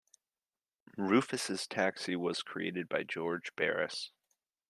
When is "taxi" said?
1.67-2.15